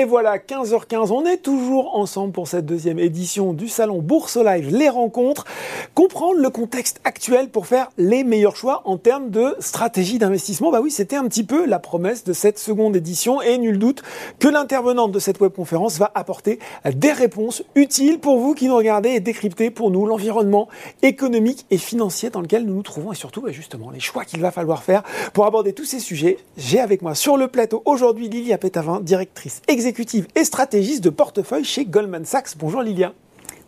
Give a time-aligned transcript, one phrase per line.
[0.00, 4.74] Et voilà, 15h15, on est toujours ensemble pour cette deuxième édition du salon Bourse Live,
[4.74, 5.44] les rencontres,
[5.92, 10.70] comprendre le contexte actuel pour faire les meilleurs choix en termes de stratégie d'investissement.
[10.70, 14.02] Bah oui, c'était un petit peu la promesse de cette seconde édition et nul doute
[14.38, 16.60] que l'intervenante de cette webconférence va apporter
[16.94, 20.68] des réponses utiles pour vous qui nous regardez et décrypter pour nous l'environnement
[21.02, 24.40] économique et financier dans lequel nous nous trouvons et surtout bah, justement les choix qu'il
[24.40, 25.02] va falloir faire
[25.34, 26.38] pour aborder tous ces sujets.
[26.56, 29.89] J'ai avec moi sur le plateau aujourd'hui Lilia Pétavin, directrice exécutive
[30.34, 32.56] et stratégiste de portefeuille chez Goldman Sachs.
[32.56, 33.12] Bonjour Lilia.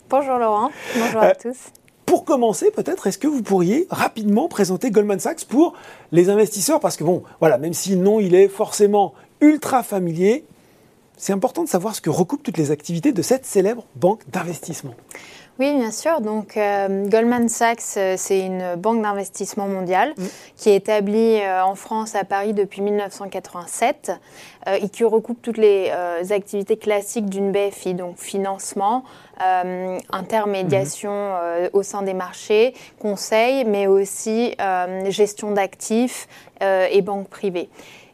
[0.08, 1.56] Bonjour Laurent, bonjour à euh, tous.
[2.06, 5.74] Pour commencer, peut-être, est-ce que vous pourriez rapidement présenter Goldman Sachs pour
[6.12, 6.80] les investisseurs?
[6.80, 10.44] Parce que bon, voilà, même si le nom il est forcément ultra familier,
[11.16, 14.94] c'est important de savoir ce que recoupent toutes les activités de cette célèbre banque d'investissement.
[15.58, 16.22] Oui, bien sûr.
[16.22, 20.24] Donc, euh, Goldman Sachs, euh, c'est une banque d'investissement mondiale mm.
[20.56, 24.12] qui est établie euh, en France, à Paris, depuis 1987
[24.80, 25.90] et qui recoupe toutes les
[26.30, 29.02] activités classiques d'une BFI, donc financement,
[30.12, 31.70] intermédiation mm-hmm.
[31.72, 34.54] au sein des marchés, conseil, mais aussi
[35.08, 36.28] gestion d'actifs
[36.60, 37.68] et banque privée.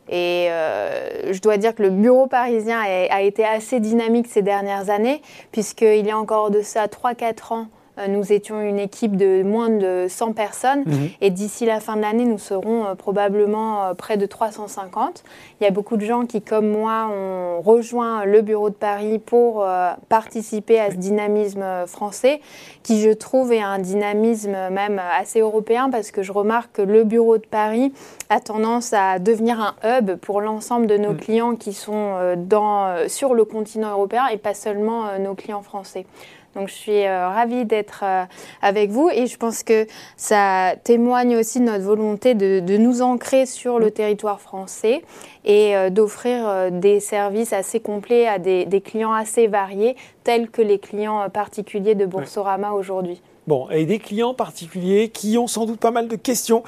[0.09, 4.91] Et euh, je dois dire que le bureau parisien a, été assez dynamique ces dernières
[4.91, 5.21] années,
[5.53, 7.67] puisqu'il y a encore de ça 3-4 ans,
[8.07, 11.11] nous étions une équipe de moins de 100 personnes mhm.
[11.21, 15.25] et d'ici la fin de l'année, nous serons euh, probablement euh, près de 350.
[15.61, 19.19] Il y a beaucoup de gens qui, comme moi, ont rejoint le bureau de Paris
[19.19, 19.67] pour
[20.09, 22.41] participer à ce dynamisme français,
[22.83, 27.05] qui, je trouve, est un dynamisme même assez européen parce que je remarque que le
[27.05, 27.93] bureau de Paris
[28.31, 31.17] a tendance à devenir un hub pour l'ensemble de nos mm.
[31.17, 36.07] clients qui sont dans, sur le continent européen et pas seulement nos clients français.
[36.55, 38.25] Donc je suis euh, ravie d'être euh,
[38.63, 43.45] avec vous et je pense que ça témoigne aussi de notre volonté de, nous ancrer
[43.47, 45.03] sur le territoire français
[45.45, 50.79] et euh, d'offrir des services assez complets à des, clients assez variés, tels que les
[50.79, 53.21] clients particuliers de Boursorama aujourd'hui.
[53.47, 56.63] Bon, et des clients particuliers qui ont sans doute pas mal de questions.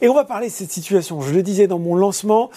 [0.00, 1.20] Et on va parler de cette situation.
[1.20, 2.50] Je le disais dans mon lancement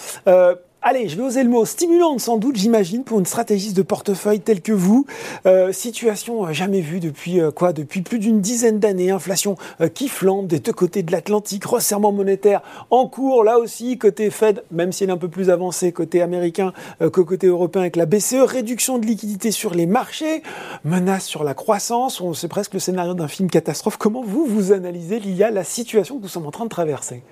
[0.82, 4.40] allez, je vais oser le mot, stimulante sans doute, j'imagine, pour une stratégiste de portefeuille
[4.40, 5.06] telle que vous.
[5.46, 9.10] Euh, situation euh, jamais vue depuis euh, quoi Depuis plus d'une dizaine d'années.
[9.10, 9.56] Inflation
[9.94, 14.62] qui flambe des deux côtés de l'Atlantique, resserrement monétaire en cours, là aussi, côté Fed,
[14.70, 18.06] même si elle est un peu plus avancée côté américain que côté européen avec la
[18.06, 20.42] BCE, réduction de liquidité sur les marchés,
[20.84, 22.22] menace sur la croissance.
[22.34, 23.96] C'est presque le scénario d'un film catastrophe.
[23.96, 27.22] Comment vous, vous analysez, Lilia, la situation que nous sommes en train de traverser?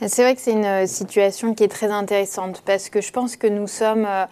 [0.00, 3.36] C'est vrai que c'est une euh, situation qui est très intéressante parce que je pense
[3.36, 4.24] que nous sommes euh,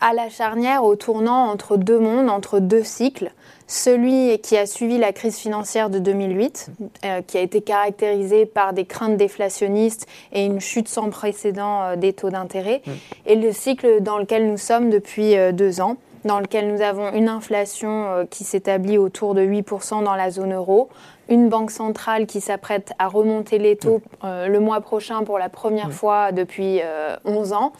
[0.00, 3.30] à la charnière, au tournant entre deux mondes, entre deux cycles.
[3.68, 6.70] Celui qui a suivi la crise financière de 2008,
[7.04, 12.12] euh, qui a été caractérisé par des craintes déflationnistes et une chute sans précédent des
[12.12, 12.82] taux d'intérêt,
[13.24, 17.28] et le cycle dans lequel nous sommes depuis deux ans dans lequel nous avons une
[17.28, 20.88] inflation qui s'établit autour de 8% dans la zone euro,
[21.32, 25.48] une banque centrale qui s'apprête à remonter les taux euh, le mois prochain pour la
[25.48, 26.80] première fois depuis
[27.24, 27.72] 11 euh, ans,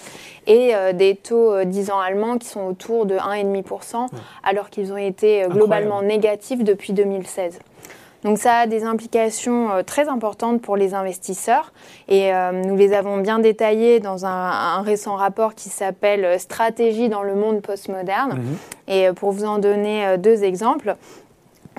[0.47, 4.07] et euh, des taux 10 ans allemands qui sont autour de 1,5%,
[4.43, 7.59] alors qu'ils ont été globalement négatifs depuis 2016.
[8.25, 11.73] Donc ça a des implications très importantes pour les investisseurs
[12.09, 17.35] et nous les avons bien détaillées dans un, récent rapport qui s'appelle Stratégie dans le
[17.35, 18.35] monde postmoderne.
[18.35, 18.57] Mhm.
[18.87, 20.95] Et pour vous en donner deux exemples,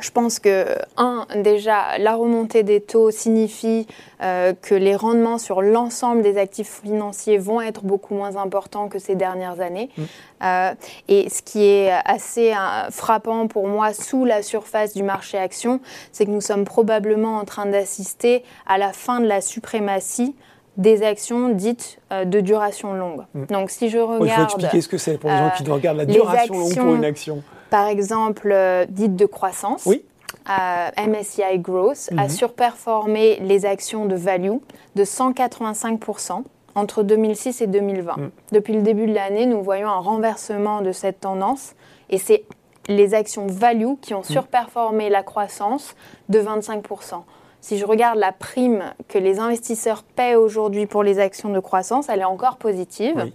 [0.01, 0.65] je pense que,
[0.97, 3.87] un, déjà, la remontée des taux signifie
[4.21, 8.97] euh, que les rendements sur l'ensemble des actifs financiers vont être beaucoup moins importants que
[8.97, 9.89] ces dernières années.
[9.97, 10.03] Mm.
[10.43, 10.73] Euh,
[11.07, 15.79] et ce qui est assez euh, frappant pour moi sous la surface du marché action,
[16.11, 20.35] c'est que nous sommes probablement en train d'assister à la fin de la suprématie
[20.75, 23.25] des actions dites de duration longue.
[23.35, 23.45] Mm.
[23.45, 24.23] Donc si je regarde...
[24.25, 26.95] Il faut expliquer ce que c'est pour les gens qui regardent la duration longue pour
[26.95, 27.43] une action
[27.73, 29.87] par exemple, euh, dite de croissance.
[29.87, 30.05] Oui.
[30.47, 32.29] Euh, MSCI Growth a mhm.
[32.29, 34.57] surperformé les actions de value
[34.93, 36.43] de 185%
[36.75, 38.17] entre 2006 et 2020.
[38.17, 38.31] Mhm.
[38.51, 41.73] Depuis le début de l'année, nous voyons un renversement de cette tendance
[42.11, 42.43] et c'est
[42.89, 44.25] les actions value qui ont mhm.
[44.25, 45.95] surperformé la croissance
[46.29, 47.23] de 25%.
[47.63, 52.09] Si je regarde la prime que les investisseurs paient aujourd'hui pour les actions de croissance,
[52.09, 53.31] elle est encore positive,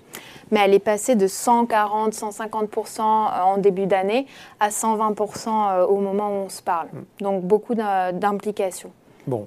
[0.51, 4.27] mais elle est passée de 140, 150% en début d'année
[4.61, 6.89] à 120% euh, au moment où on se parle.
[6.93, 7.23] Mm.
[7.23, 8.93] Donc beaucoup d'implications.
[9.29, 9.47] Bon,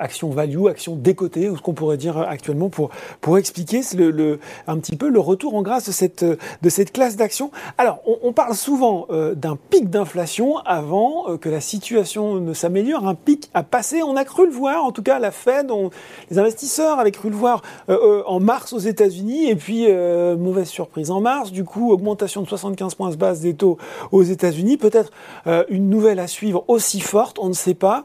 [0.00, 2.90] action value, action décotée, ou ce qu'on pourrait dire actuellement pour,
[3.20, 3.80] pour expliquer
[4.66, 7.52] un petit peu le retour en grâce de cette, de cette classe d'action.
[7.78, 13.06] Alors, on, parle souvent euh, d'un pic d'inflation avant euh, que la situation ne s'améliore.
[13.06, 15.70] Un pic à passer, on a cru le voir, en tout cas la Fed,
[16.30, 19.86] les investisseurs avaient cru le voir euh, en mars aux États-Unis, et puis
[20.38, 23.78] mauvaise surprise en mars, du coup augmentation de 75 points de base des taux
[24.10, 25.10] aux États-Unis, peut-être
[25.68, 28.04] une nouvelle à suivre aussi forte, on ne sait pas.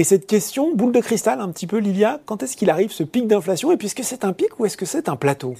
[0.00, 3.02] Et cette question, boule de cristal un petit peu, Lilia, quand est-ce qu'il arrive ce
[3.02, 5.56] pic d'inflation Et puis est-ce que c'est un pic ou est-ce que c'est un plateau?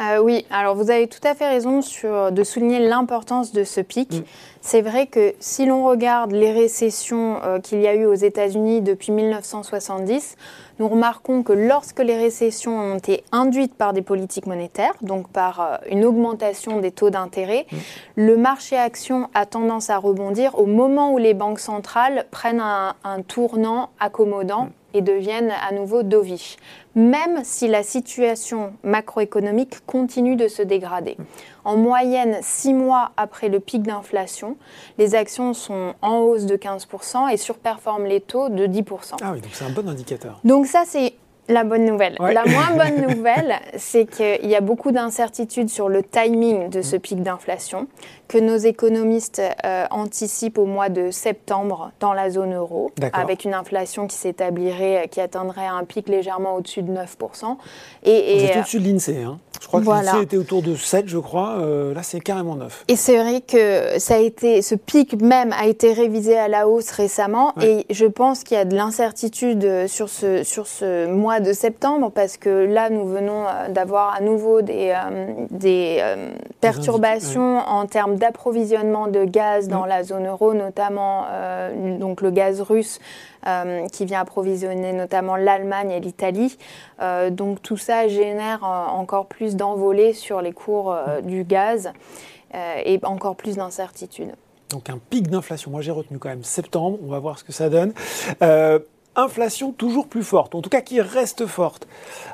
[0.00, 3.80] Euh, oui, alors vous avez tout à fait raison sur, de souligner l'importance de ce
[3.80, 4.12] pic.
[4.12, 4.22] Mm.
[4.60, 8.80] C'est vrai que si l'on regarde les récessions euh, qu'il y a eu aux États-Unis
[8.80, 10.36] depuis 1970,
[10.80, 15.60] nous remarquons que lorsque les récessions ont été induites par des politiques monétaires, donc par
[15.60, 17.76] euh, une augmentation des taux d'intérêt, mm.
[18.16, 22.94] le marché action a tendance à rebondir au moment où les banques centrales prennent un,
[23.28, 24.64] tournant accommodant.
[24.64, 26.56] Mm et deviennent à nouveau dovish,
[26.94, 31.16] même si la situation macroéconomique continue de se dégrader.
[31.64, 34.56] En moyenne, six mois après le pic d'inflation,
[34.96, 39.16] les actions sont en hausse de 15% et surperforment les taux de 10%.
[39.20, 40.40] Ah oui, donc c'est un bon indicateur.
[40.44, 41.14] Donc ça, c'est
[41.48, 42.16] la bonne nouvelle.
[42.20, 46.96] La moins bonne nouvelle, c'est qu'il y a beaucoup d'incertitudes sur le timing de ce
[46.96, 47.86] pic d'inflation,
[48.28, 53.54] que nos économistes euh, anticipent au mois de septembre dans la zone euro, avec une
[53.54, 57.56] inflation qui s'établirait, qui atteindrait un pic légèrement au-dessus de 9%.
[58.04, 59.22] Et, et au-dessus de l'INSEE.
[59.24, 59.38] Hein.
[59.60, 61.58] Je crois que l'INSEE était autour de 7, je crois.
[61.60, 62.84] Euh, là, c'est carrément 9.
[62.88, 66.68] Et c'est vrai que ça a été, ce pic même a été révisé à la
[66.68, 67.54] hausse récemment.
[67.62, 72.10] Et je pense qu'il y a de l'incertitude sur ce, sur ce mois de septembre
[72.10, 77.86] parce que là, nous venons euh, d'avoir à nouveau des, euh, des euh, perturbations en
[77.86, 81.24] termes d'approvisionnement de gaz dans la zone euro, notamment
[81.98, 82.98] donc le gaz russe
[83.92, 86.56] qui vient approvisionner notamment l'Allemagne et l'Italie.
[87.30, 91.92] donc tout ça génère encore plus d'envolées sur les cours du gaz
[92.54, 94.32] et encore plus d'incertitudes.
[94.70, 95.70] Donc un pic d'inflation.
[95.70, 97.92] Moi j'ai retenu quand même septembre, on va voir ce que ça donne
[99.16, 101.86] inflation toujours plus forte, en tout cas qui reste forte,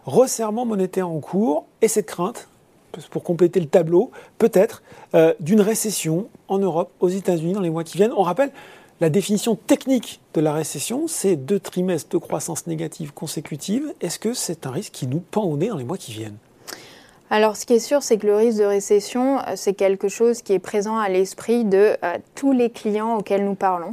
[0.06, 2.48] resserrement monétaire en cours et cette crainte,
[3.10, 4.82] pour compléter le tableau, peut-être
[5.14, 8.12] euh, d'une récession en Europe, aux États-Unis dans les mois qui viennent.
[8.16, 8.50] On rappelle
[9.00, 13.94] la définition technique de la récession, c'est deux trimestres de croissance négative consécutive.
[14.00, 16.36] Est-ce que c'est un risque qui nous pend au nez dans les mois qui viennent?
[17.32, 20.42] Alors, ce qui est sûr, c'est que le risque de récession, euh, c'est quelque chose
[20.42, 23.92] qui est présent à l'esprit de euh, tous les clients auxquels nous parlons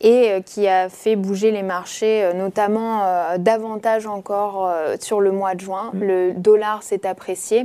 [0.00, 5.32] et euh, qui a fait bouger les marchés, euh, notamment euh, davantage encore sur le
[5.32, 5.90] mois de juin.
[5.92, 6.02] Mm.
[6.02, 7.64] Le dollar s'est apprécié.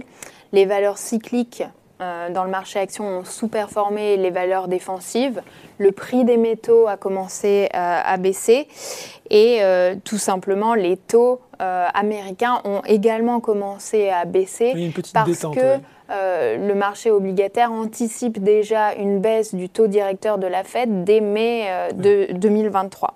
[0.52, 1.64] Les valeurs cycliques
[2.00, 5.42] dans le marché action ont sous-performé les valeurs défensives.
[5.78, 8.68] Le prix des métaux a commencé à baisser
[9.30, 9.62] et
[10.04, 15.80] tout simplement les taux américains ont également commencé à baisser parce que
[16.12, 21.20] euh, le marché obligataire anticipe déjà une baisse du taux directeur de la Fed dès
[21.20, 23.16] mai euh, de 2023.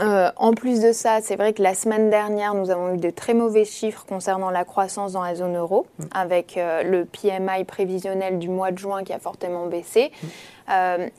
[0.00, 3.10] Euh, en plus de ça, c'est vrai que la semaine dernière, nous avons eu de
[3.10, 8.48] très mauvais chiffres concernant la croissance dans la zone euro, avec le PMI prévisionnel du
[8.48, 10.10] mois de juin qui a fortement baissé.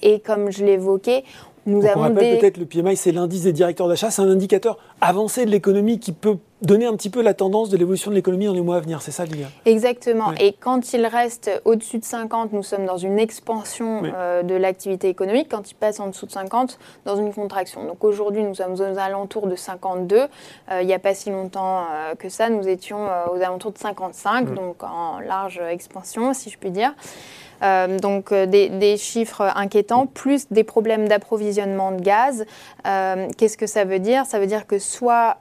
[0.01, 1.23] Et comme je l'évoquais,
[1.65, 4.77] nous avons on rappelle peut-être le PMI, c'est l'indice des directeurs d'achat, c'est un indicateur
[5.01, 8.45] avancé de l'économie qui peut donner un petit peu la tendance de l'évolution de l'économie
[8.45, 10.33] dans les mois à venir, c'est ça Lilia Exactement.
[10.39, 15.09] Et quand il reste au-dessus de 50, nous sommes dans une expansion euh, de l'activité
[15.09, 15.47] économique.
[15.49, 17.85] Quand il passe en dessous de 50, dans une contraction.
[17.85, 20.17] Donc aujourd'hui, nous sommes aux alentours de 52.
[20.17, 20.27] Euh,
[20.81, 24.53] il n'y a pas si longtemps euh, que ça, nous étions aux alentours de 55,
[24.53, 26.93] donc en large expansion, si je puis dire.
[27.63, 32.45] Euh, donc euh, des, chiffres inquiétants, plus des problèmes d'approvisionnement de gaz.
[32.85, 34.25] Euh, qu'est-ce que ça veut dire?
[34.25, 35.37] Ça veut dire que soit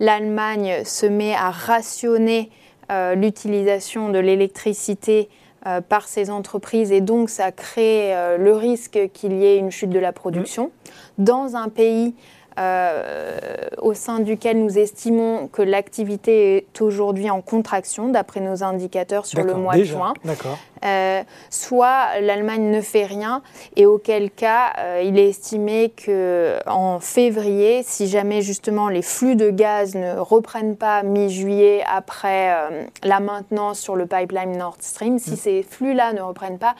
[0.00, 2.50] l'Allemagne se met à rationner
[3.16, 5.28] l'utilisation de l'électricité
[5.88, 9.98] par ces entreprises et donc ça crée le risque qu'il y ait une chute de
[9.98, 10.70] la production.
[11.18, 12.14] Dans un pays
[12.58, 13.38] euh,
[13.78, 19.42] au sein duquel nous estimons que l'activité est aujourd'hui en contraction, d'après nos indicateurs sur
[19.42, 20.14] le mois de juin.
[20.84, 23.42] Euh, soit l'Allemagne ne fait rien,
[23.76, 29.36] et auquel cas euh, il est estimé que en février, si jamais justement les flux
[29.36, 32.52] de gaz ne reprennent pas mi-juillet après
[33.04, 35.36] la maintenance sur le pipeline Nord Stream, si mm.
[35.36, 36.74] ces flux-là ne reprennent pas,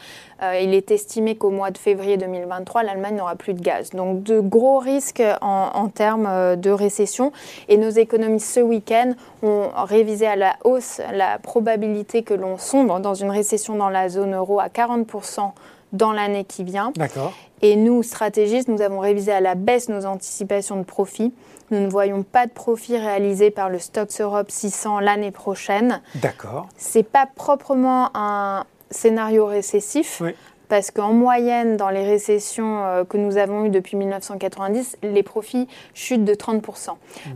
[0.61, 3.91] il est estimé qu'au mois de février 2023, l'Allemagne n'aura plus de gaz.
[3.91, 7.33] Donc de gros risques en en, termes euh, de récession.
[7.69, 13.01] Et nos économistes ce week-end ont révisé à la hausse la probabilité que l'on sombre
[13.01, 15.53] dans une récession dans la zone euro à 40%
[15.93, 16.93] dans l'année qui vient.
[16.97, 17.33] D'accord.
[17.61, 21.33] Et nous, stratégistes, nous avons révisé à la baisse nos anticipations de profit.
[21.71, 26.03] Nous ne voyons pas de profit réalisé par le Stocks Europe 600 l'année prochaine.
[26.17, 26.67] D'accord.
[26.77, 30.21] C'est pas proprement un scénario récessif.
[30.21, 30.35] Oui.
[30.73, 35.69] Parce qu'en moyenne, dans les récessions euh, que nous avons eues depuis 1990, les profits
[35.93, 36.93] chutent de 30%.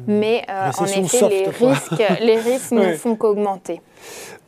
[0.07, 3.83] Mais euh, en effet, soft, les risques, les risques ne font qu'augmenter.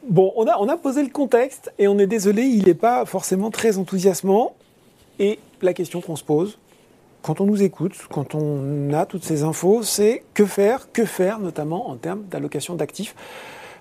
[0.08, 3.04] Bon, on a, on a posé le contexte et on est désolé, il n'est pas
[3.04, 4.54] forcément très enthousiasmant.
[5.18, 6.58] Et la question qu'on se pose,
[7.20, 11.40] quand on nous écoute, quand on a toutes ces infos, c'est que faire, que faire,
[11.40, 13.14] notamment en termes d'allocation d'actifs.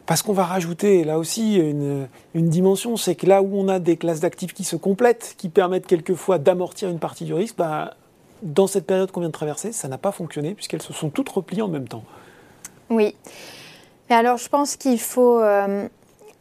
[0.08, 3.98] Parce qu'on va rajouter là aussi une, dimension, c'est que là où on a des
[3.98, 7.96] classes d'actifs qui se complètent, qui permettent quelquefois d'amortir une partie du risque, bah,
[8.42, 11.28] dans cette période qu'on vient de traverser, ça n'a pas fonctionné puisqu'elles se sont toutes
[11.28, 12.06] repliées en même temps.
[12.90, 13.16] Oui.
[14.10, 15.90] Mais alors, je pense qu'il faut euh,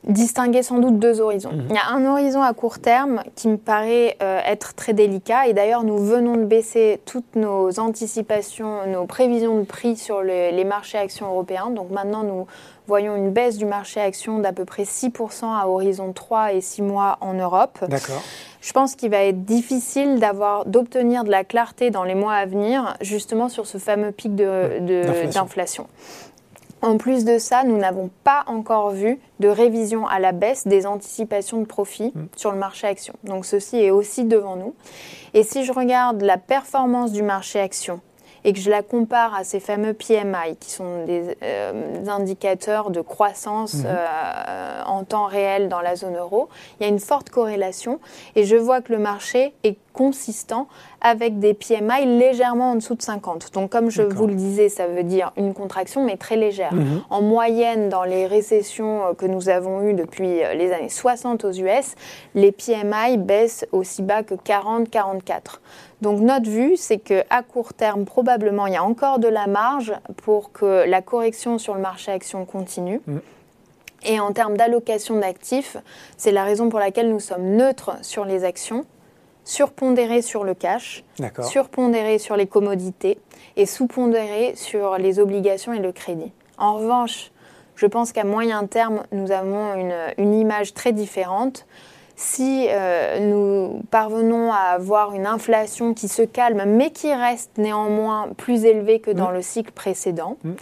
[0.06, 1.52] distinguer sans doute deux horizons.
[1.52, 1.66] Mhm.
[1.70, 5.46] Il y a un horizon à court terme qui me paraît euh, être très délicat.
[5.48, 10.50] Et d'ailleurs, nous venons de baisser toutes nos anticipations, nos prévisions de prix sur le-
[10.50, 11.70] les marchés actions européens.
[11.70, 12.46] Donc maintenant, nous
[12.86, 16.82] voyons une baisse du marché actions d'à peu près 6% à horizon 3 et 6
[16.82, 17.78] mois en Europe.
[17.88, 18.22] D'accord.
[18.60, 22.46] Je pense qu'il va être difficile d'avoir, d'obtenir de la clarté dans les mois à
[22.46, 25.40] venir, justement sur ce fameux pic de- de- D'inflation.
[25.42, 25.86] d'inflation.
[26.86, 30.86] En plus de ça, nous n'avons pas encore vu de révision à la baisse des
[30.86, 32.26] anticipations de profit Mm.
[32.36, 33.14] sur le marché action.
[33.24, 34.74] Donc ceci est aussi devant nous.
[35.34, 38.00] Et si je regarde la performance du marché action
[38.44, 43.00] et que je la compare à ces fameux PMI, qui sont des euh, indicateurs de
[43.00, 43.84] croissance Mhm.
[43.88, 47.98] euh, en temps réel dans la zone euro, il y a une forte corrélation
[48.36, 50.68] et je vois que le marché est consistant
[51.00, 53.54] avec des PMI légèrement en dessous de 50.
[53.54, 56.74] Donc comme je vous le disais, ça veut dire une contraction mais très légère.
[56.74, 57.02] Mhm.
[57.08, 61.46] En moyenne, dans les récessions euh, que nous avons eues depuis euh, les années 60
[61.46, 61.94] aux US,
[62.34, 65.60] les PMI baissent aussi bas que 40-44.
[66.02, 69.94] Donc notre vue, c'est qu'à court terme, probablement, il y a encore de la marge
[70.24, 73.00] pour que la correction sur le marché action continue.
[73.06, 73.18] Mm.
[74.04, 75.78] Et en termes d'allocation d'actifs,
[76.18, 78.84] c'est la raison pour laquelle nous sommes neutres sur les actions,
[79.46, 81.04] surpondérés sur le cash,
[81.42, 83.16] surpondéré sur les commodités
[83.56, 86.32] et sous-pondéré sur les obligations et le crédit.
[86.58, 87.30] En revanche,
[87.76, 91.64] je pense qu'à moyen terme, nous avons une, une image très différente.
[92.16, 98.30] Si euh, nous parvenons à avoir une inflation qui se calme, mais qui reste néanmoins
[98.36, 99.34] plus élevée que dans Mm.
[99.34, 100.52] le cycle précédent, Mm.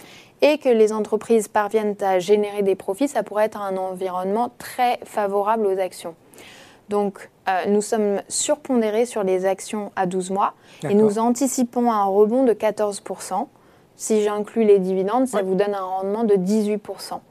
[0.41, 4.99] et que les entreprises parviennent à générer des profits, ça pourrait être un environnement très
[5.05, 6.13] favorable aux actions.
[6.89, 10.53] Donc, euh, nous sommes surpondérés sur les actions à 12 mois
[10.89, 13.47] et nous anticipons un rebond de 14%.
[13.97, 15.43] Si j'inclus les dividendes, ça Ouais.
[15.43, 17.21] vous donne un rendement de 18%.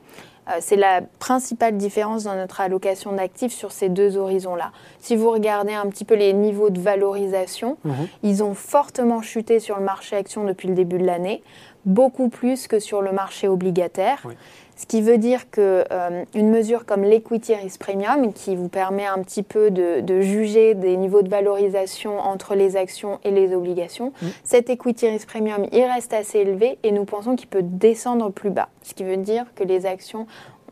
[0.48, 4.72] Euh, C'est la principale différence dans notre allocation d'actifs sur ces deux horizons-là.
[5.00, 8.08] Si vous regardez un petit peu les niveaux de valorisation, Mhm.
[8.22, 11.42] ils ont fortement chuté sur le marché action depuis le début de l'année,
[11.86, 14.20] beaucoup plus que sur le marché obligataire.
[14.26, 14.34] Oui.
[14.76, 19.06] Ce qui veut dire que euh, une mesure comme l'equity risk premium, qui vous permet
[19.06, 23.54] un petit peu de, de juger des niveaux de valorisation entre les actions et les
[23.54, 24.26] obligations, Mm.
[24.42, 28.50] cet equity risk premium, il reste assez élevé et nous pensons qu'il peut descendre plus
[28.50, 28.68] bas.
[28.82, 30.26] Ce qui veut dire que les actions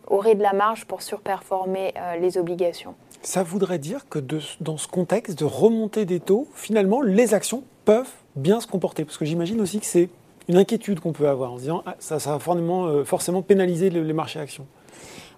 [0.09, 2.95] auraient de la marge pour surperformer euh, les obligations.
[3.23, 7.63] Ça voudrait dire que de- dans ce contexte de remontée des taux, finalement, les actions
[7.85, 9.05] peuvent bien se comporter.
[9.05, 10.09] Parce que j'imagine aussi que c'est
[10.49, 13.43] une inquiétude qu'on peut avoir en se disant ah, ça, ça va forcément, euh, forcément
[13.43, 14.67] pénaliser le- les marchés actions.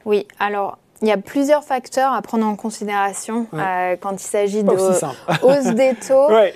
[0.05, 3.61] Oui, alors il y a plusieurs facteurs à prendre en considération Ouais.
[3.61, 4.71] euh, quand il s'agit de
[5.43, 6.55] hausse des taux ouais.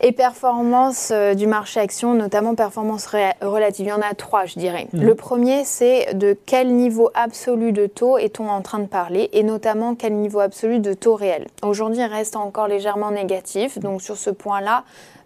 [0.00, 3.06] et performance euh, du marché action, notamment performance
[3.42, 3.86] relative.
[3.86, 4.88] Il y en a trois, je dirais.
[4.92, 5.02] Mhm.
[5.04, 9.42] Le premier, c'est de quel niveau absolu de taux est-on en train de parler, et
[9.42, 11.46] notamment quel niveau absolu de taux réel.
[11.62, 14.84] Aujourd'hui, il reste encore légèrement négatif, donc sur ce point-là,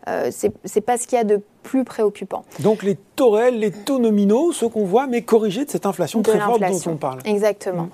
[0.09, 2.45] euh, c'est pas ce qu'il y a de plus préoccupant.
[2.61, 6.21] Donc les taux réels, les taux nominaux, ceux qu'on voit, mais corrigés de cette inflation
[6.21, 7.19] De très forte dont on parle.
[7.25, 7.85] Exactement.
[7.85, 7.91] Mm.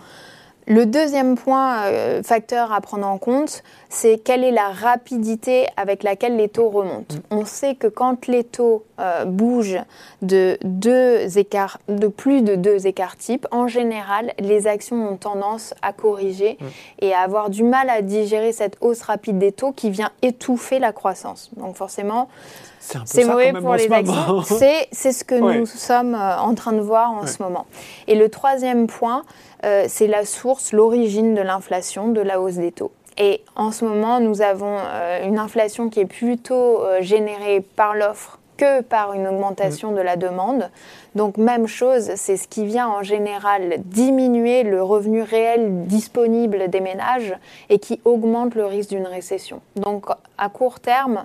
[0.69, 6.03] Le deuxième point, euh, facteur à prendre en compte, c'est quelle est la rapidité avec
[6.05, 7.17] laquelle les taux remontent.
[7.17, 7.21] Mm.
[7.37, 9.81] On sait que quand les taux euh, bougent
[10.23, 15.75] de, deux écarts, de plus de deux écarts types, en général, les actions ont tendance
[15.83, 16.67] à corriger Mm.
[17.01, 20.79] et à avoir du mal à digérer cette hausse rapide des taux qui vient étouffer
[20.79, 21.51] la croissance.
[21.57, 22.29] Donc forcément,
[22.79, 24.43] C'est mauvais pour les actions.
[24.93, 25.59] C'est, ce que Ouais.
[25.59, 27.27] nous sommes euh, en train de voir en Ouais.
[27.27, 27.67] ce moment.
[28.07, 29.23] Et le troisième point,
[29.65, 32.93] euh, c'est la source, l'origine de l'inflation, de la hausse des taux.
[33.19, 37.95] Et en ce moment, nous avons euh, une inflation qui est plutôt euh, générée par
[37.95, 40.71] l'offre que par une augmentation de la demande.
[41.15, 46.81] Donc même chose, c'est ce qui vient en général diminuer le revenu réel disponible des
[46.81, 47.35] ménages
[47.71, 49.61] et qui augmente le risque d'une récession.
[49.77, 50.07] Donc
[50.39, 51.25] à court terme,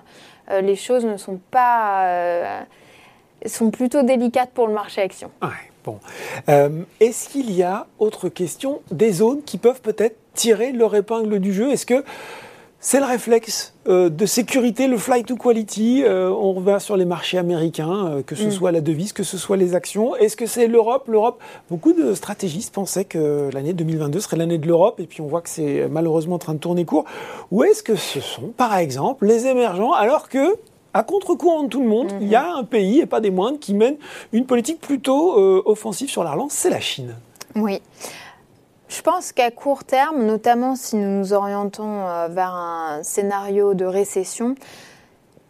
[0.50, 2.64] euh, les choses ne sont pas
[3.46, 5.30] sont plutôt délicates pour le marché action.
[5.88, 5.98] Bon.
[6.48, 11.38] Euh, est-ce qu'il y a autre question des zones qui peuvent peut-être tirer leur épingle
[11.40, 11.72] du jeu?
[11.72, 12.04] Est-ce que
[12.80, 16.04] c'est le réflexe euh, de sécurité, le flight to quality.
[16.04, 18.50] Euh, on va sur les marchés américains, euh, que ce mm.
[18.52, 20.14] soit la devise, que ce soit les actions.
[20.14, 21.08] Est-ce que c'est l'Europe?
[21.08, 21.40] L'Europe,
[21.70, 25.40] beaucoup de stratégistes pensaient que l'année 2022 serait l'année de l'Europe, et puis on voit
[25.40, 27.04] que c'est malheureusement en train de tourner court.
[27.50, 30.56] Ou est-ce que ce sont, par exemple, les émergents, alors que
[30.98, 32.58] à contre-courant de tout le monde, il y a mm-hmm.
[32.58, 33.96] un pays, et pas des moindres, qui mène
[34.32, 35.36] une politique plutôt
[35.66, 37.14] offensive sur la relance, c'est la Chine.
[37.54, 37.80] Oui.
[38.88, 43.84] Je pense qu'à court terme, notamment si nous nous orientons euh, vers un scénario de
[43.84, 44.54] récession,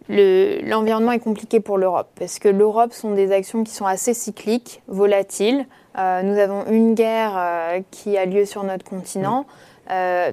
[0.08, 4.82] l'environnement est compliqué pour l'Europe parce que l'Europe sont des actions qui sont assez cycliques,
[4.88, 5.66] volatiles.
[5.98, 9.46] Euh, nous avons une guerre euh, qui a lieu sur notre continent.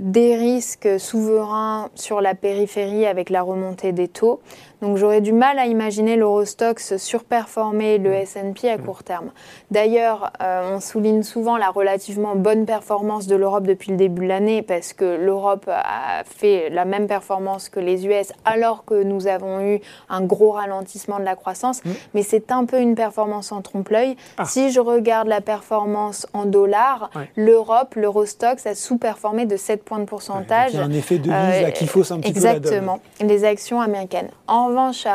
[0.01, 4.41] des risques souverains sur la périphérie avec la remontée des taux.
[4.81, 9.31] Donc j'aurais du mal à imaginer l'Eurostox surperformer le S&P à court terme.
[9.71, 14.27] D'ailleurs, euh, on souligne souvent la relativement bonne performance de l'Europe depuis le début de
[14.27, 19.27] l'année parce que l'Europe a fait la même performance que les US alors que nous
[19.27, 21.83] avons eu un gros ralentissement de la croissance.
[21.83, 21.89] Mm.
[22.13, 24.15] Mais c'est un peu une performance en trompe-l'œil.
[24.37, 24.45] Ah.
[24.45, 30.05] Si je regarde la performance en dollars, l'Europe, l'Eurostox a sous-performé de 7 points de
[30.05, 30.71] pourcentage.
[30.73, 32.63] il y a un effet de mise euh, qui fausse un petit peu la donne.
[32.63, 32.99] Exactement.
[33.21, 34.29] Les actions américaines.
[34.47, 35.07] En revanche,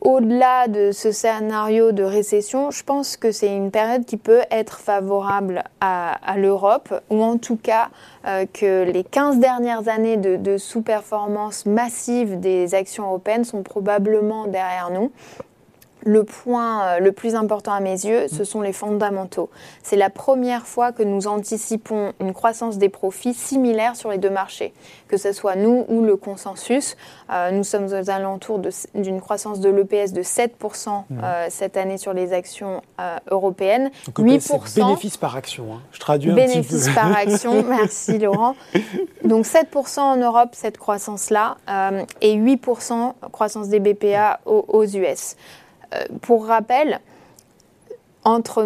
[0.00, 4.78] au-delà de ce scénario de récession, je pense que c'est une période qui peut être
[4.78, 7.88] favorable à, l'Europe, ou en tout cas
[8.26, 14.46] euh, que les 15 dernières années de, de sous-performance massive des actions européennes sont probablement
[14.46, 15.10] derrière nous
[16.04, 19.50] le point euh, le plus important à mes yeux, ce sont les fondamentaux.
[19.82, 24.30] C'est la première fois que nous anticipons une croissance des profits similaire sur les deux
[24.30, 24.72] marchés,
[25.08, 26.96] que ce soit nous ou le consensus.
[27.30, 28.60] Euh, nous sommes aux alentours
[28.94, 32.82] d'une croissance de l'EPS de 7% euh, cette année sur les actions
[33.30, 33.90] européennes.
[34.06, 34.74] Donc, 8%.
[34.76, 35.82] Bénéfice par action, hein.
[35.92, 36.94] je traduis un bénéfice petit peu.
[36.94, 38.54] par action, merci Laurent.
[39.24, 41.56] Donc 7% en Europe, cette croissance-là,
[42.20, 45.36] et 8% croissance des BPA aux US.
[45.94, 47.00] Euh, pour rappel,
[48.24, 48.62] entre,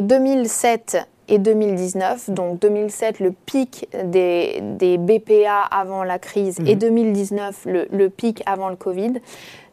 [0.00, 4.60] 2007 et 2019, donc 2007 le pic des,
[4.98, 7.86] BPA avant la crise et 2019 mhm.
[7.90, 9.14] le, pic avant le Covid,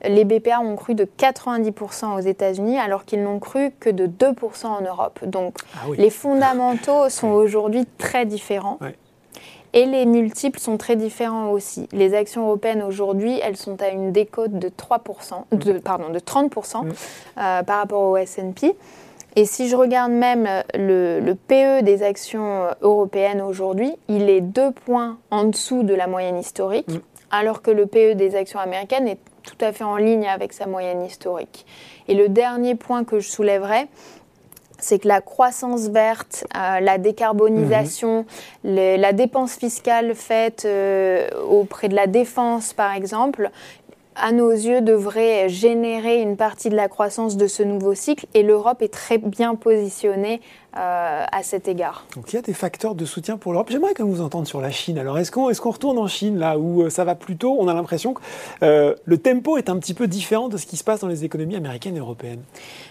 [0.03, 4.65] les BPA ont cru de 90% aux États-Unis alors qu'ils n'ont cru que de 2%
[4.65, 5.19] en Europe.
[5.25, 8.79] Donc ah les fondamentaux sont aujourd'hui très différents.
[9.73, 11.87] Et les multiples sont très différents aussi.
[11.91, 16.85] Les actions européennes aujourd'hui, elles sont à une décote de 3%, de, pardon, de 30%
[16.85, 18.75] euh, par rapport au S&P.
[19.35, 24.71] Et si je regarde même le, le, PE des actions européennes aujourd'hui, il est deux
[24.71, 26.87] points en dessous de la moyenne historique,
[27.31, 30.67] alors que le PE des actions américaines est tout à fait en ligne avec sa
[30.67, 31.65] moyenne historique.
[32.07, 33.87] Et le dernier point que je soulèverais,
[34.83, 38.25] c'est que la croissance verte, euh, la décarbonisation,
[38.65, 38.75] mhm.
[38.75, 43.49] la dépense fiscale faite euh, auprès de la défense, par exemple,
[44.15, 48.43] à nos yeux, devrait générer une partie de la croissance de ce nouveau cycle et
[48.43, 50.41] l'Europe est très bien positionnée
[50.75, 52.05] euh, à cet égard.
[52.15, 53.67] Donc il y a des facteurs de soutien pour l'Europe.
[53.69, 54.97] J'aimerais que vous entendre sur la Chine.
[54.97, 57.67] Alors est-ce qu'on est qu'on retourne en Chine là où euh, ça va plutôt On
[57.67, 58.21] a l'impression que
[58.63, 61.23] euh, le tempo est un petit peu différent de ce qui se passe dans les
[61.23, 62.41] économies américaines et européennes.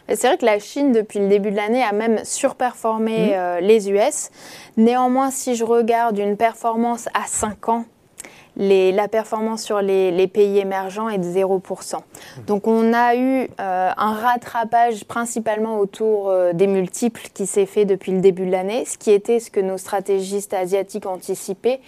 [0.09, 3.65] C'est vrai que la Chine, depuis le début de l'année, a même surperformé mmh.
[3.65, 4.31] les US.
[4.77, 7.85] Néanmoins, si je regarde une performance à 5 ans
[8.57, 11.97] la performance sur les, pays émergents est de 0%.
[12.47, 17.85] Donc on a eu euh, un rattrapage principalement autour euh, des multiples qui s'est fait
[17.85, 21.81] depuis le début de l'année, ce qui était ce que nos stratégistes asiatiques anticipaient.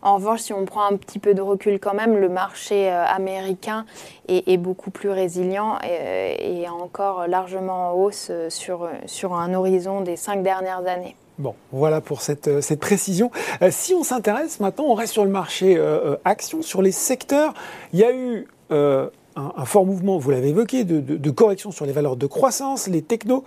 [0.00, 3.04] En revanche, si on prend un petit peu de recul quand même, le marché euh,
[3.04, 3.84] américain
[4.28, 10.16] est, beaucoup plus résilient et, et, encore largement en hausse sur, sur un horizon des
[10.16, 11.16] cinq dernières années.
[11.38, 13.30] Bon, voilà pour cette, euh, cette précision.
[13.62, 17.54] Euh, si on s'intéresse maintenant, on reste sur le marché euh, action, sur les secteurs.
[17.92, 22.16] Il y a eu un, fort mouvement, vous l'avez évoqué, de, correction sur les valeurs
[22.16, 23.44] de croissance, les technos,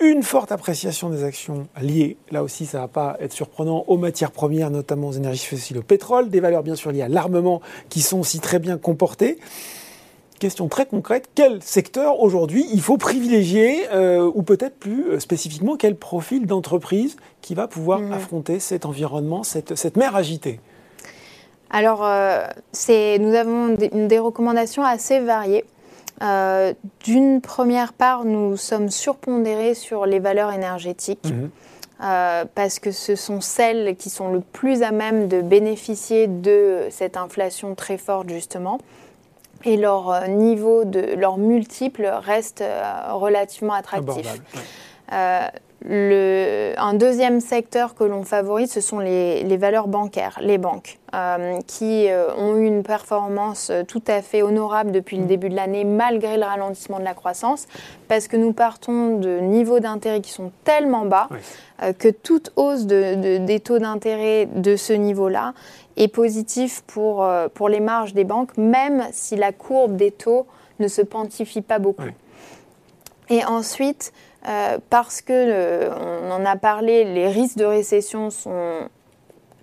[0.00, 3.96] une forte appréciation des actions liées, là aussi ça ne va pas être surprenant, aux
[3.96, 7.60] matières premières, notamment aux énergies fossiles, au pétrole, des valeurs bien sûr liées à l'armement
[7.88, 9.38] qui sont aussi très bien comportées.
[10.38, 15.76] Question très concrète, quel secteur aujourd'hui il faut privilégier euh, ou peut-être plus euh, spécifiquement
[15.76, 18.12] quel profil d'entreprise qui va pouvoir mmh.
[18.12, 20.60] affronter cet environnement, cette, cette mer agitée?
[21.70, 22.46] Alors, euh,
[23.18, 25.64] nous avons des, des, recommandations assez variées.
[27.04, 31.24] D'une première part, nous sommes surpondérés sur les valeurs énergétiques.
[31.24, 31.50] Mhm.
[32.54, 37.16] parce que ce sont celles qui sont le plus à même de bénéficier de cette
[37.16, 38.78] inflation très forte justement
[39.64, 42.62] et leur niveau de leur multiple reste
[43.10, 44.40] relativement attractif.
[45.88, 51.58] Le, un deuxième secteur que l'on favorise, ce sont les, valeurs bancaires, les banques, euh,
[51.66, 55.28] qui euh, ont eu une performance tout à fait honorable depuis le mm.
[55.28, 57.68] début de l'année, malgré le ralentissement de la croissance,
[58.08, 61.28] parce que nous partons de niveaux d'intérêt qui sont tellement bas
[61.82, 65.52] euh, que toute hausse des taux d'intérêt de ce niveau-là
[65.96, 70.46] est positif pour, pour les marges des banques, même si la courbe des taux
[70.78, 72.10] ne se quantifie pas beaucoup.
[73.28, 74.12] Et ensuite,
[74.48, 75.90] euh, parce que, euh,
[76.28, 78.88] on en a parlé, les risques de récession sont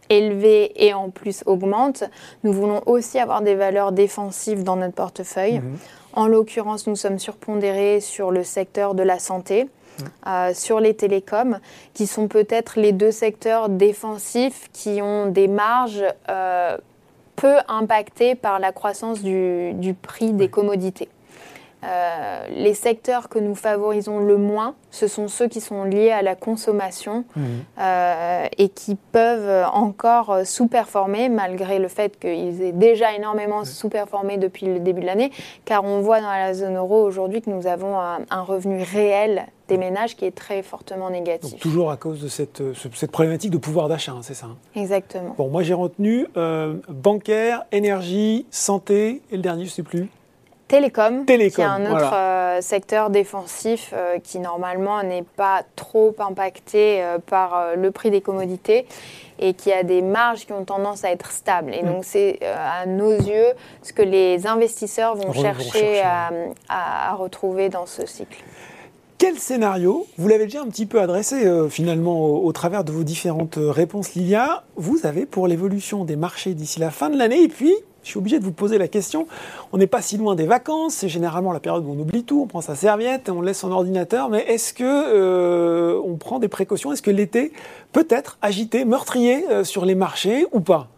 [0.10, 2.04] élevés et en plus augmentent,
[2.44, 5.60] nous voulons aussi avoir des valeurs défensives dans notre portefeuille.
[5.60, 5.78] Mhm.
[6.16, 9.68] En l'occurrence, nous sommes surpondérés sur le secteur de la santé.
[10.28, 11.60] Euh, sur les télécoms,
[11.94, 16.06] qui sont peut-être les deux secteurs défensifs qui ont des marges
[17.36, 21.10] peu impactées par la croissance du, prix des commodités.
[21.86, 26.22] Euh, les secteurs que nous favorisons le moins, ce sont ceux qui sont liés à
[26.22, 27.42] la consommation mmh.
[27.82, 34.68] euh, et qui peuvent encore sous-performer malgré le fait qu'ils aient déjà énormément sous-performé depuis
[34.68, 35.34] le début de l'année,
[35.66, 39.78] car on voit dans la zone euro aujourd'hui que nous avons un, revenu réel des
[39.78, 41.52] ménages qui est très fortement négatif.
[41.52, 42.62] Donc, toujours à cause de cette,
[42.94, 44.58] cette problématique de pouvoir d'achat, hein, c'est ça hein?
[44.76, 45.36] Exactement.
[45.38, 50.10] Bon, moi j'ai retenu euh, bancaire, énergie, santé, et le dernier, je ne sais plus.
[50.74, 57.04] Télécom, qui est un autre euh, secteur défensif euh, qui normalement n'est pas trop impacté
[57.04, 58.88] euh, par le prix des commodités
[59.38, 61.76] et qui a des marges qui ont tendance à être stables.
[61.76, 61.86] Et mm.
[61.86, 68.08] donc c'est à nos yeux ce que les investisseurs vont, chercher, à, retrouver dans ce
[68.08, 68.44] cycle.
[69.18, 73.58] Quel scénario, vous l'avez déjà un petit peu adressé finalement au, travers de vos différentes
[73.58, 77.74] réponses, Lilia, vous avez pour l'évolution des marchés d'ici la fin de l'année et puis
[78.04, 79.28] je suis obligé de vous poser la question.
[79.72, 82.42] On n'est pas si loin des vacances, c'est généralement la période où on oublie tout,
[82.42, 86.50] on prend sa serviette, on laisse son ordinateur, mais est-ce que euh, on prend des
[86.50, 86.92] précautions?
[86.92, 87.54] Est-ce que l'été
[87.94, 90.90] peut être agité, meurtrier euh, sur les marchés ou pas?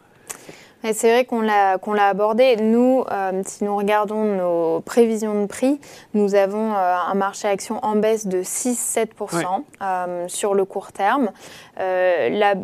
[0.94, 2.56] C'est vrai qu'on l'a qu'on l'a abordé.
[2.58, 5.80] Nous, euh, si nous regardons nos prévisions de prix,
[6.14, 9.64] nous avons un marché action en baisse de 6-7%
[10.28, 11.32] sur le court terme.
[11.78, 12.56] la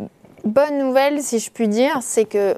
[0.44, 2.56] bonne nouvelle, si je puis dire, c'est que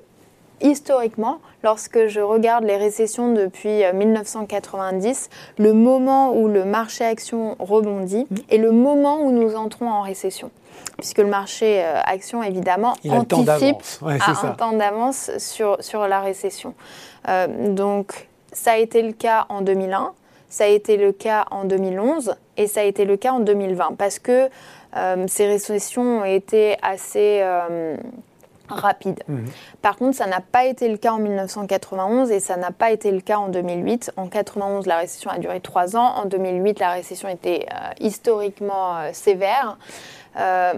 [0.61, 7.57] historiquement, lorsque je regarde les récessions depuis 1990, euh, le moment où le marché action
[7.59, 8.37] rebondit mmh.
[8.51, 10.51] est le moment où nous entrons en récession.
[10.99, 16.75] Puisque le marché euh, action, évidemment, anticipe à un temps d'avance sur, sur la récession.
[17.29, 20.13] Euh, donc, ça a été le cas en 2001,
[20.49, 23.97] ça a été le cas en 2011 et ça a été le cas en 2020.
[23.99, 24.49] Parce que
[25.27, 27.43] ces récessions ont été assez
[28.69, 29.23] rapide.
[29.29, 29.47] Mhm.
[29.83, 33.11] Par contre, ça n'a pas été le cas en 1991 et ça n'a pas été
[33.11, 34.13] le cas en 2008.
[34.17, 36.15] En 91, la récession a duré trois ans.
[36.17, 39.79] En 2008, la récession était euh, historiquement euh, sévère.
[40.37, 40.75] Euh,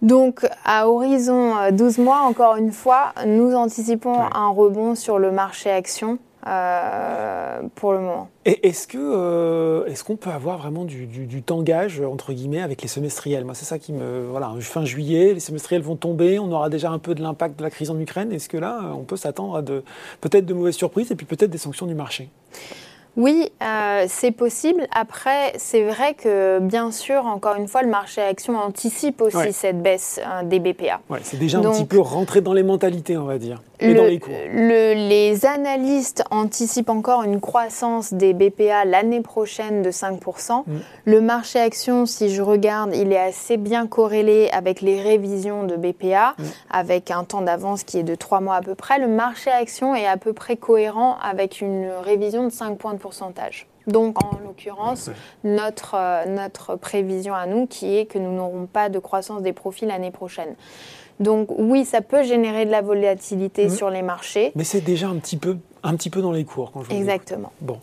[0.00, 5.70] donc, à horizon 12 mois, encore une fois, nous anticipons un rebond sur le marché
[5.70, 8.28] action euh, pour le moment.
[8.44, 12.82] Et est-ce que euh, est-ce qu'on peut avoir vraiment du, du, tangage entre guillemets avec
[12.82, 13.44] les semestriels?
[13.44, 14.52] Moi, c'est ça qui me voilà.
[14.58, 16.40] Fin juillet, les semestriels vont tomber.
[16.40, 18.32] On aura déjà un peu de l'impact de la crise en Ukraine.
[18.32, 19.84] Est-ce que là, on peut s'attendre à de
[20.20, 22.28] peut-être de mauvaises surprises et puis peut-être des sanctions du marché?
[23.16, 24.86] Oui, euh, c'est possible.
[24.90, 29.82] Après, c'est vrai que, bien sûr, encore une fois, le marché action anticipe aussi cette
[29.82, 31.00] baisse hein, des BPA.
[31.10, 34.04] Ouais, c'est déjà un petit peu rentré dans les mentalités, on va dire, et dans
[34.04, 34.32] les cours.
[34.52, 40.62] les analystes anticipent encore une croissance des BPA l'année prochaine de 5%.
[40.66, 40.72] Mm.
[41.04, 45.76] Le marché action, si je regarde, il est assez bien corrélé avec les révisions de
[45.76, 46.42] BPA, mm.
[46.70, 48.98] avec un temps d'avance qui est de 3 mois à peu près.
[48.98, 52.98] Le marché action est à peu près cohérent avec une révision de 5 points de
[52.98, 53.66] pourcentage.
[53.86, 55.10] Donc, en l'occurrence,
[55.44, 59.52] notre, euh, notre prévision à nous qui est que nous n'aurons pas de croissance des
[59.52, 60.54] profits l'année prochaine.
[61.22, 63.70] Donc, oui, ça peut générer de la volatilité mmh.
[63.70, 64.52] sur les marchés.
[64.54, 67.52] Mais c'est déjà un petit, peu, un petit peu dans les cours quand je Exactement.
[67.60, 67.78] Bon.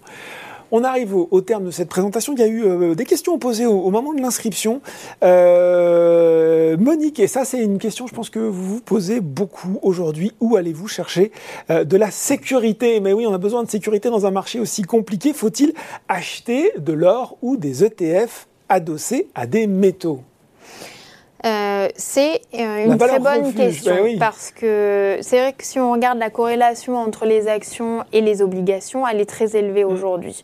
[0.71, 2.33] On arrive au, terme de cette présentation.
[2.35, 4.81] Il y a eu euh, des questions posées au, moment de l'inscription.
[5.23, 10.31] Euh, Monique, et ça c'est une question, je pense que vous vous posez beaucoup aujourd'hui.
[10.39, 11.31] Où allez-vous chercher
[11.71, 12.99] euh, de la sécurité?
[12.99, 15.33] Mais oui, on a besoin de sécurité dans un marché aussi compliqué.
[15.33, 15.73] Faut-il
[16.07, 20.21] acheter de l'or ou des ETF adossés à des métaux?
[21.43, 26.29] C'est une très bonne question ben parce que c'est vrai que si on regarde la
[26.29, 29.91] corrélation entre les actions et les obligations, elle est très élevée mm.
[29.91, 30.43] aujourd'hui.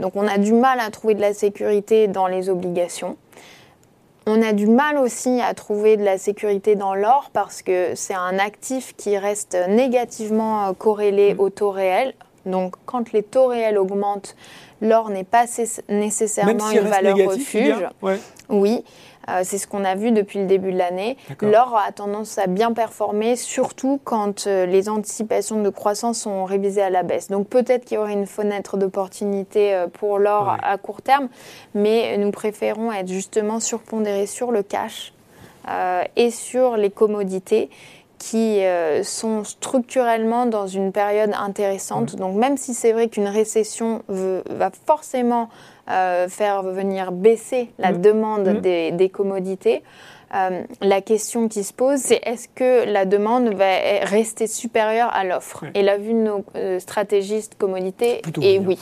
[0.00, 3.16] donc on a du mal à trouver de la sécurité dans les obligations.
[4.26, 8.14] On a du mal aussi à trouver de la sécurité dans l'or parce que c'est
[8.14, 11.40] un actif qui reste négativement corrélé mm.
[11.40, 12.14] au taux réel.
[12.46, 14.36] Donc quand les taux réels augmentent,
[14.80, 15.46] l'or n'est pas
[15.88, 17.86] nécessairement une valeur refuge.
[18.48, 18.84] Oui,
[19.28, 21.16] euh, c'est ce qu'on a vu depuis le début de l'année.
[21.40, 26.82] L'or a tendance à bien performer, surtout quand euh, les anticipations de croissance sont révisées
[26.82, 27.28] à la baisse.
[27.28, 31.28] Donc peut-être qu'il y aurait une fenêtre d'opportunité euh, pour l'or à court terme,
[31.74, 35.12] mais nous préférons être justement surpondérés sur le cash
[36.16, 37.70] et sur les commodités
[38.18, 38.60] qui
[39.02, 42.16] sont structurellement dans une période intéressante.
[42.16, 45.48] Donc même si c'est vrai qu'une récession va forcément
[45.90, 48.00] euh, faire venir baisser la mm.
[48.00, 48.60] demande mm.
[48.96, 49.82] Des, commodités.
[50.34, 55.24] Euh, la question qui se pose, c'est est-ce que la demande va rester supérieure à
[55.24, 58.78] l'offre Et la vue de nos euh, stratégistes commodités est oui.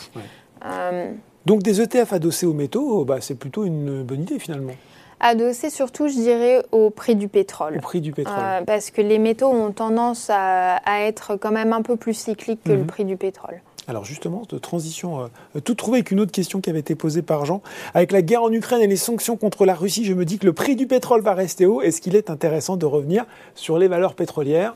[1.44, 4.74] Donc des ETF adossés aux métaux, bah, c'est plutôt une bonne idée finalement
[5.22, 7.76] adossés surtout, je dirais, au prix du pétrole.
[7.76, 8.64] Au prix du pétrole.
[8.66, 12.72] parce que les métaux ont tendance à, être quand même un peu plus cycliques que
[12.72, 12.86] le mhm.
[12.86, 13.62] prix du pétrole.
[13.88, 17.22] Alors justement, de transition, euh, tout trouvé avec une autre question qui avait été posée
[17.22, 17.62] par Jean.
[17.94, 20.46] Avec la guerre en Ukraine et les sanctions contre la Russie, je me dis que
[20.46, 21.82] le prix du pétrole va rester haut.
[21.82, 24.74] Est-ce qu'il est intéressant de revenir sur les valeurs pétrolières?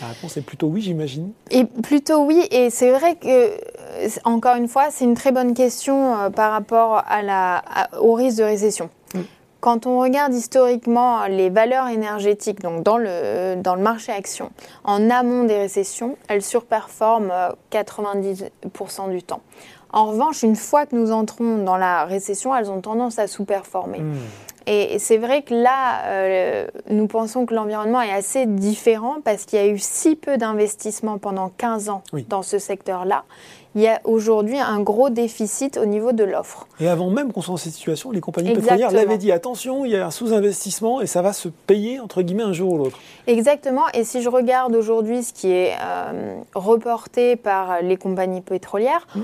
[0.00, 1.32] La réponse est plutôt oui, j'imagine.
[1.50, 5.54] Et plutôt oui, et c'est vrai que, euh, encore une fois, c'est une très bonne
[5.54, 7.64] question euh, par rapport à la,
[8.00, 8.90] au risque de récession.
[9.60, 14.50] Quand on regarde historiquement les valeurs énergétiques, donc dans le, dans le marché action,
[14.84, 17.32] en amont des récessions, elles surperforment
[17.72, 19.40] 90% euh, du temps.
[19.92, 24.00] En revanche, une fois que nous entrons dans la récession, elles ont tendance à sous-performer.
[24.00, 24.14] Hmm.
[24.68, 29.60] Et c'est vrai que là, euh, nous pensons que l'environnement est assez différent parce qu'il
[29.60, 33.24] y a eu si peu d'investissements pendant 15 ans dans ce secteur-là
[33.76, 36.66] il y a aujourd'hui un gros déficit au niveau de l'offre.
[36.80, 39.92] Et avant même qu'on soit dans cette situation, les compagnies pétrolières l'avaient dit attention, il
[39.92, 42.98] y a un sous-investissement et ça va se payer entre guillemets un jour ou l'autre.
[43.26, 43.82] Exactement.
[43.92, 49.20] Et si je regarde aujourd'hui ce qui est euh, reporté par les compagnies pétrolières, mmh.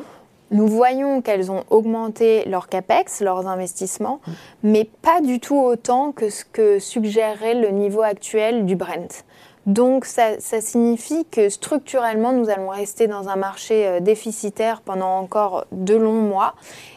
[0.53, 4.33] Nous voyons qu'elles ont augmenté leur capex, leurs investissements, mmh.
[4.65, 9.25] mais pas du tout autant que ce que suggérerait le niveau actuel du Brent.
[9.67, 15.67] Donc ça, signifie que structurellement, nous allons rester dans un marché euh, déficitaire pendant encore
[15.71, 16.55] de longs mois.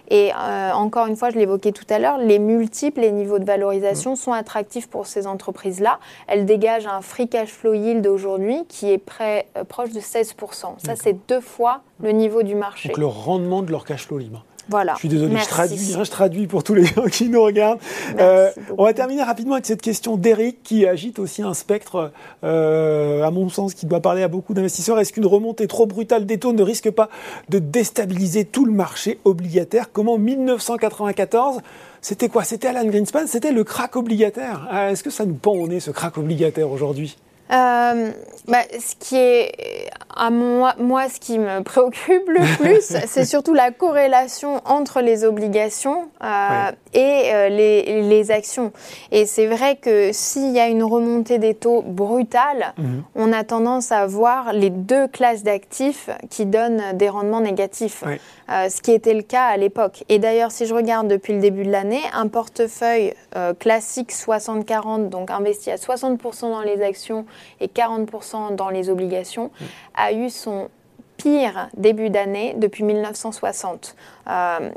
[0.10, 3.46] Et euh, encore une fois, je l'évoquais tout à l'heure, les multiples, les niveaux de
[3.46, 4.18] valorisation mmh.
[4.18, 6.00] sont attractifs pour ces entreprises-là.
[6.28, 10.80] Elles dégagent un free cash flow yield aujourd'hui qui est près, euh, proche de 16%.
[10.84, 12.90] Ça, c'est deux fois le niveau du marché.
[12.90, 14.44] Donc le rendement de leur cash flow libre.
[14.70, 14.94] Voilà.
[14.94, 17.80] Je suis désolé, je traduis, hein, je traduis, pour tous les gens qui nous regardent.
[18.20, 22.12] Euh, on va terminer rapidement avec cette question d'Eric qui agite aussi un spectre,
[22.44, 25.00] euh, à mon sens, qui doit parler à beaucoup d'investisseurs.
[25.00, 27.10] Est-ce qu'une remontée trop brutale des taux ne risque pas
[27.50, 29.92] de déstabiliser tout le marché obligataire?
[29.92, 31.62] Comme en 1994
[32.02, 32.44] c'était quoi?
[32.44, 33.26] C'était Alan Greenspan?
[33.26, 34.68] C'était le crack obligataire?
[34.72, 37.18] Euh, est-ce que ça nous pend au nez, ce crack obligataire aujourd'hui?
[37.52, 38.12] Euh,
[38.48, 43.54] bah, ce qui est, à moi, moi, ce qui me préoccupe le plus, c'est surtout
[43.54, 48.72] la corrélation entre les obligations euh, et euh, les, les, actions.
[49.12, 53.04] Et c'est vrai que s'il y a une remontée des taux brutale, mhm.
[53.16, 58.04] on a tendance à voir les deux classes d'actifs qui donnent des rendements négatifs,
[58.50, 60.04] ce qui était le cas à l'époque.
[60.10, 63.14] Et d'ailleurs, si je regarde depuis le début de l'année, un portefeuille
[63.60, 67.26] classique 60-40, donc investi à 60% dans les actions
[67.60, 69.52] et 40% dans les obligations,
[69.96, 70.70] a eu son
[71.18, 73.96] pire début d'année depuis 1960
[74.28, 74.70] euh,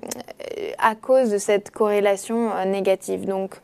[0.78, 3.26] à cause de cette corrélation euh, négative.
[3.26, 3.60] Donc,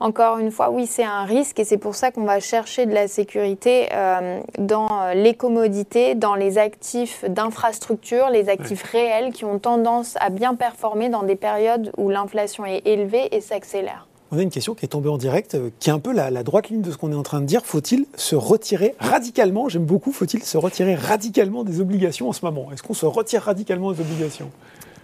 [0.00, 2.92] encore une fois, oui, c'est un risque et c'est pour ça qu'on va chercher de
[2.92, 9.60] la sécurité euh, dans les commodités, dans les actifs d'infrastructure, les actifs réels qui ont
[9.60, 14.08] tendance à bien performer dans des périodes où l'inflation est élevée et s'accélère.
[14.34, 16.30] On a une question qui est tombée en direct, euh, qui est un peu la,
[16.42, 17.60] droite ligne de ce qu'on est en train de dire.
[17.66, 19.68] Faut-il se retirer radicalement?
[19.68, 20.10] J'aime beaucoup.
[20.10, 22.72] Faut-il se retirer radicalement des obligations en ce moment?
[22.72, 24.50] Est-ce qu'on se retire radicalement des obligations?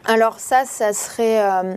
[0.06, 1.74] Alors ça, ça serait euh,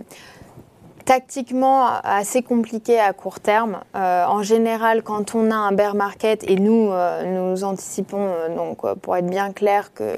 [1.06, 3.80] tactiquement assez compliqué à court terme.
[3.96, 8.56] Euh, en général, quand on a un bear market, et nous, euh, nous anticipons, euh,
[8.56, 10.18] donc, pour être bien clair, que,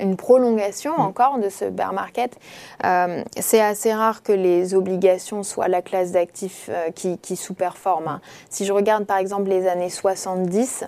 [0.00, 1.00] une prolongation mm.
[1.00, 2.36] encore de ce bear market,
[3.38, 8.20] c'est assez rare que les obligations soient la classe d'actifs qui, qui sous-performe.
[8.50, 10.84] Si je regarde par exemple les années 70,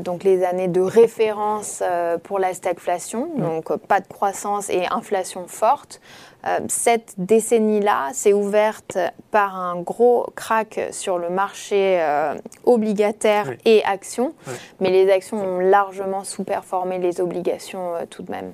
[0.00, 1.82] donc les années de référence
[2.22, 3.42] pour la stagflation, mm.
[3.42, 6.00] donc pas de croissance et inflation forte.
[6.46, 8.98] euh, cette décennie-là s'est ouverte
[9.30, 14.34] par un gros crack sur le marché euh, obligataire et actions,
[14.80, 18.52] mais les actions ont largement sous-performé les obligations tout de même.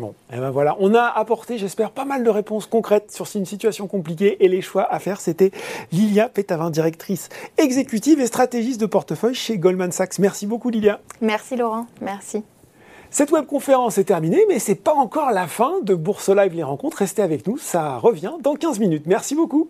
[0.00, 3.28] Bon, et eh ben voilà, on a apporté, j'espère, pas mal de réponses concrètes sur
[3.34, 5.20] une situation compliquée et les choix à faire.
[5.20, 5.50] C'était
[5.92, 10.18] Lilia Pétavin, directrice exécutive et stratégiste de portefeuille chez Goldman Sachs.
[10.18, 11.00] Merci beaucoup, Lilia.
[11.20, 11.84] Merci, Laurent.
[12.00, 12.42] Merci.
[13.10, 16.96] Cette webconférence est terminée, mais c'est pas encore la fin de Bourse Live les rencontres.
[16.96, 19.04] Restez avec nous, ça revient dans 15 minutes.
[19.06, 19.68] Merci beaucoup.